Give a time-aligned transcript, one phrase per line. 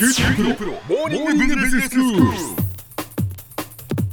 [0.00, 1.96] 九州大学モーニングビジネススク。
[1.96, 2.70] ール。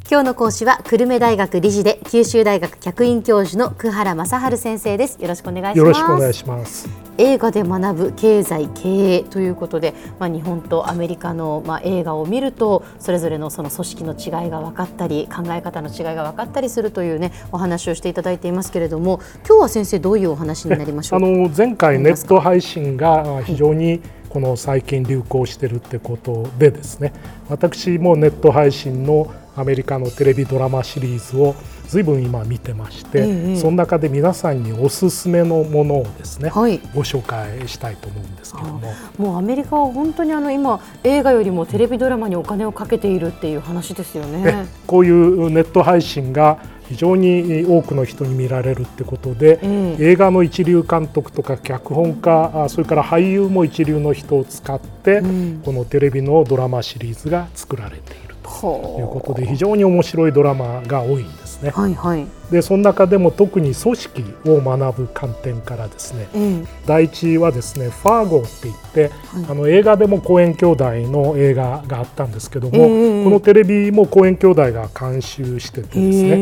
[0.10, 5.18] 今日の講師は久留米大学理事で九州大学客員教授の久原正治先生です。
[5.21, 5.78] よろしくお願いします。
[5.78, 6.89] よろしくお願いします。
[7.18, 24.02] 映画で学ぶ経済経営ということで、まあ、日本とアメリカの、まあ、映画を見るとそれぞれのその組織の違いが分かったり考え方の違いが分かったりするというねお話をしていただいていますけれども今日は先生どういうお話になりましょうあの前回ネット配信が非常に
[24.38, 27.12] この最近流行しているってことでですね
[27.50, 31.55] 私もネット配信のアメリカのテレビドラマシリーズを
[31.88, 38.94] ずいぶん今見てまして、ええ、その中で皆さんにおすすめのものをですね、はい、ご紹介したいと思うんですけども。
[39.18, 44.68] もうアメリカは本当にあの今映画よりもテレビドラマにお金をかけているっていう話ですよね。
[44.85, 58.27] こういうネット配信が非常に多くの人に見られるってことで、うん、映画の一流監督とか脚本家それから俳優も一流の人を使って、うん、このテレビのドラマシリーズが作られている。
[58.62, 61.72] ということで非常に面白いドラマが多いんですね。
[61.72, 76.33] はいはい、でその中でも特に組織を学ぶ観点からですね、うん、第一はですね「ファーゴ」って言って、はい、あの映画でもコエン兄弟の映画があったんですけども、えー、このテレビもコエン兄弟が監修しててですね、え。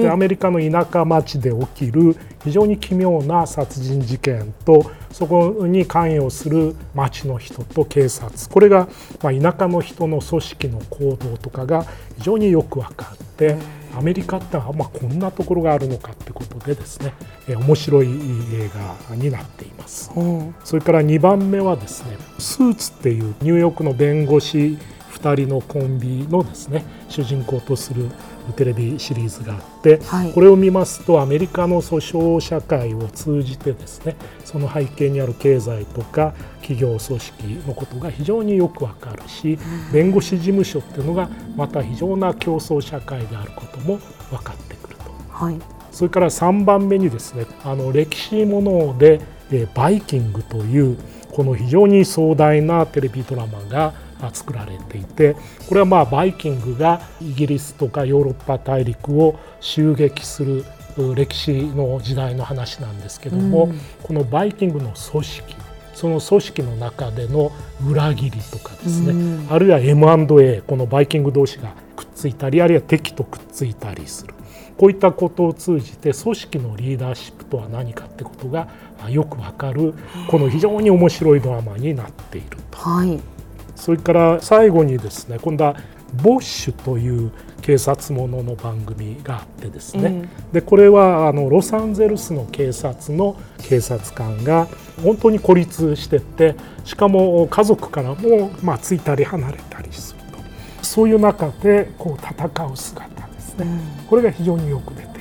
[0.00, 8.88] ー、でアメリカの田舎町で起きる非常に奇妙な殺人事件とそこに関与する町の人と警察これが
[9.22, 11.84] ま田舎の人の組織の行動とかが
[12.18, 13.56] 非常によく分かって
[13.96, 17.12] アメリカってまあこんなところがあるのかってことでですね
[17.48, 18.70] 面白い映
[19.08, 20.10] 画になっています。
[20.64, 24.78] それから2番目はですねスーツっていうニューヨークの弁護士
[25.24, 28.10] 2人のコンビのですね主人公とする
[28.56, 39.58] テレビシリーズがあって、はい、これを見ますとアメリカの訴訟社会を通じてですねその背景にある経済とか企業組織のことが非常によくわかるし
[39.92, 43.98] 弁護士事務所っていうのがまた非常な競争社会であることも
[44.30, 45.04] 分かってくると。
[45.28, 45.58] はい、
[45.90, 49.20] それから3番目にですねあの歴史もので
[49.74, 50.98] 「バイキング」という
[51.32, 53.92] この非常に壮大なテレビドラマが
[54.32, 55.36] 作られていて
[55.68, 60.64] これはまあバイキングがイギリスとかヨーロッパ大陸を襲撃する
[61.16, 65.56] 歴史の時代の話なんですけども、うん、このバイキングの組織
[65.94, 67.52] その組織の中での
[67.88, 74.34] 裏切りとかですね、うん、あるいは M&A このバイキング同士がくっついたりあるいは敵とくっついたりする。
[74.76, 78.68] こういったことを通じて組織のリーダーシップとは何かってことが
[79.08, 79.94] よくわかる
[80.28, 82.78] この非常に面白いドラマになっていると。
[82.78, 83.33] はい
[83.76, 85.76] それから最後にですね今度は
[86.22, 90.10] ボッシュという警察ものの番組があってですね、う
[90.48, 94.68] ん、でこれはあのロサンゼルスの警察の警察官が
[95.02, 96.54] 本当に孤立してて
[96.84, 100.84] しかも家族からもまあついたり離れたりすると。
[100.84, 105.14] そういう中でこう戦う姿ですね、うん、これが非常によく出て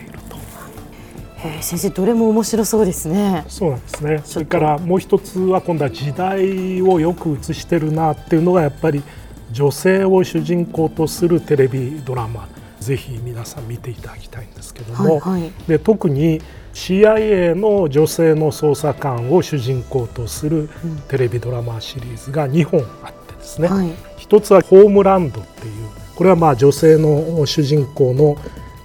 [1.61, 3.45] 先生どれも面白そうですね。
[3.47, 4.21] そうなんですね。
[4.25, 9.03] それからもう一つは今度は時代をよく映してるなっていうのがやっぱり
[9.51, 12.47] 女性を主人公とするテレビドラマ
[12.79, 16.41] ぜひ皆さん見ていただきたいんですけども、はいはい、で特に
[16.73, 20.69] CIA の女性の捜査官を主人公とする
[21.07, 25.73] テレビドラマシリーズが2本あってですね、はい、一つは「ホームランド」っていう
[26.15, 28.37] これはまあ女性の主人公の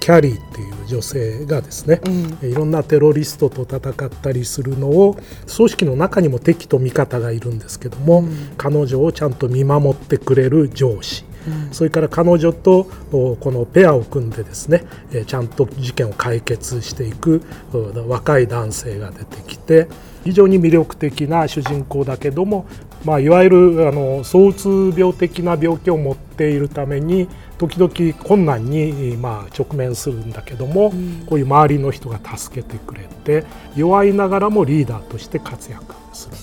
[0.08, 2.00] キャリーっていう女性がですね、
[2.42, 5.18] うん、いろんなテロリストと戦ったりするのを
[5.54, 14.86] 組織の中にも敵と味方がいるんですけども、うん、彼女をちゃんと見守ってくれる上司、うん、それから彼女とこのペアを組んでですね
[15.26, 17.42] ちゃんと事件を解決していく
[18.06, 19.88] 若い男性が出てきて
[20.24, 22.64] 非常に魅力的な主人公だけども
[23.04, 33.44] まあ、いわゆるあの躁うつ病的な病気を持っているために時々困難に、まあ、直面するんだけども、うん、こういう周りの人が助けてくれて
[33.76, 36.36] 弱いながらもリーダーとして活躍する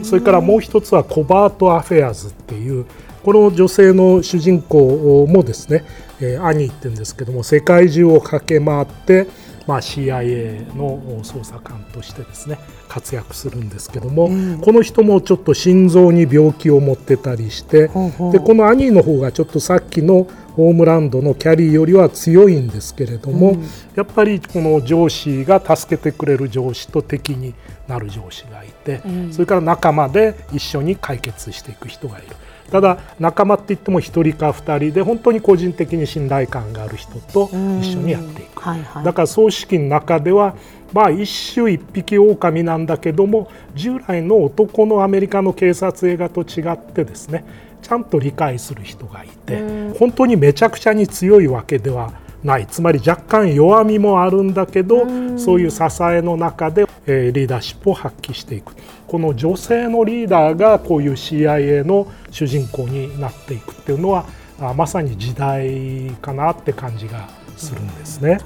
[0.00, 0.04] と。
[0.04, 2.86] それからもう一つはコバート・アフェアーズっていう
[3.22, 5.84] この女性の主人公もですね、
[6.20, 9.26] えー、アニーって言うんですけども世界中を駆け回って
[9.66, 12.58] まあ、CIA の捜査官としてですね
[12.88, 18.32] 活躍するんですけども、うん、この人もちょっと心臓に病気を持ってたりして、ほうほう。
[18.32, 23.62] でこの兄の方がちょっとさっきのホームランドのキャリーよりは強いんですけれども、うん、
[23.94, 27.54] やっぱりこの上司が助けてくれる上司と敵に
[27.88, 32.28] なる上司がいて、うん、それから仲間で一緒に解決していく人がいる。
[32.70, 37.48] ただ仲間って言っても1人か2人で本当に個人的に信頼感がある人と
[37.80, 38.35] 一緒にやっていく、
[38.66, 40.56] はいはい、だから葬式の中では
[40.92, 47.44] まあ一種一匹狼なんだけども従来の男のアメリカの警察映画と違ってですね
[47.82, 49.62] ちゃんと理解する人がいて
[49.98, 52.66] 本当にめちゃくちゃに強いわけではない。
[52.66, 58.72] つまり若干弱みもあるんだけどそういう支えの中で、えー、リーダーシップを発揮していく。
[59.06, 64.26] この女性のリーダーがこういう CIA の主人公になっていくっていうのは
[64.60, 68.38] あまさに時代かなって感じがするんですね。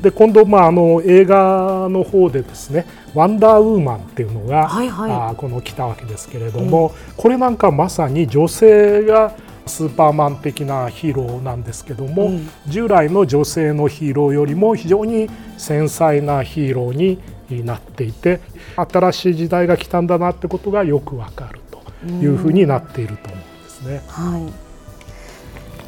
[0.00, 9.32] で今度、まあ、あの映画の方でですね「ワンダーウーマン」っていうのが、はいはい、あこの来たわけですけれども、これなんかまさに女性が
[9.66, 17.18] スーパーマン的なヒーローなんですけども、うん、従来の女性のヒーローよりも非常に繊細なヒーローに
[17.64, 18.40] なっていて
[18.76, 24.02] 新しい時代が来たんだなってことがよくわかるというふうになっていると思うんですね。
[24.06, 24.65] はい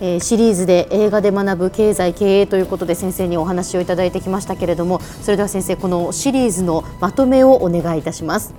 [0.00, 8.54] えー、シリーズで映画で学ぶ経済経営ということで先生にお話をいただいてきましたけれどもそれでは先生このシリーズのまとめをお願いいたします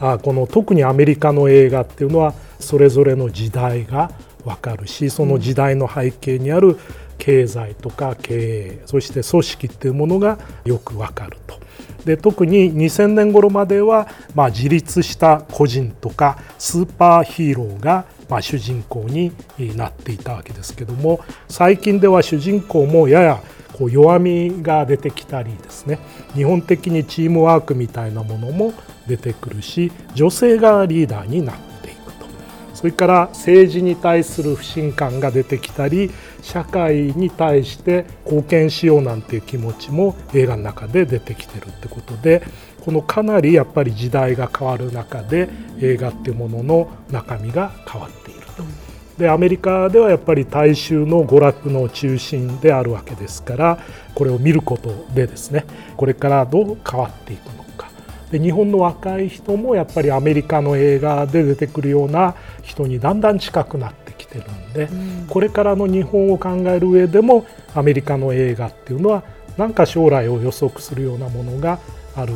[0.00, 4.10] あこの特にアメリカの映画っていうのはそれぞれの時代が
[4.44, 6.78] わかるしその時代の背景にある
[7.18, 11.58] 経済とか経営そして組織っていうものがよくわかると。
[12.04, 19.32] で特に2000年頃までは、まあ、自立した個人とかスーパーヒーローがまあ、主人公に
[19.76, 23.42] なっていたわけですけども最近では主人公もやや
[23.72, 25.98] こう弱みが出てきたりですね。
[26.34, 28.72] 日本的にチームワークみたいなものも
[29.06, 32.26] 出てくるし女性がリーダーになっていくと。
[32.74, 36.10] それから政治に対する不信感が出てきたり
[36.42, 42.42] 社会に対して貢献しようなんていう気持ちも映画の中で出てきてるってことで
[42.84, 45.48] このかなりやっぱり時代が変わる中で
[45.80, 48.88] 映画っていうものの中身が変わっていると。
[49.18, 53.78] でアメリカではやっぱり大衆の娯楽の中心であるわけですから
[54.14, 55.64] これを見ることでですね
[55.96, 57.90] これからどう変わっていくのか
[58.30, 64.88] で日本の若い人もやっぱりアメリカの映画で出てくるような人にだんだん近くなってきてるんで、
[65.28, 69.22] これからの日本を考える上でもアメリカの映画っていうのは
[69.56, 71.78] なんか将来を予測するようなものが
[72.14, 72.32] ある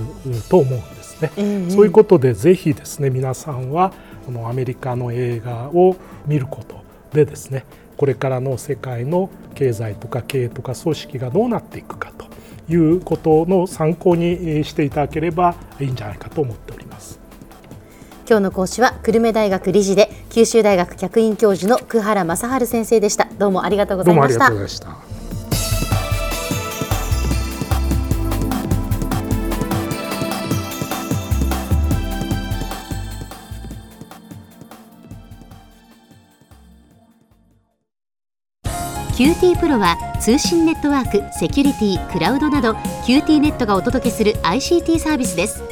[0.49, 1.31] と思うんですね。
[1.37, 3.93] えー、そういうことでぜひですね皆さんは
[4.27, 5.97] このアメリカの映画を
[6.27, 7.65] 見ることでですね
[7.97, 12.27] これからの世界の経済とか経営とか組織がどうなっていくかと
[12.73, 16.82] いうことの参考にしていただければいいんじゃないかと思っております。
[18.29, 23.29] 今日の講師は久留米大学理事で九州大学客員教授の久原正治先生でした。
[23.39, 24.51] どうもありがとうございました。
[39.13, 42.73] QT プロは通信ネットワーク、セキュリティ、クラウドなど
[43.07, 45.72] QT ネットがお届けする ICT サービスです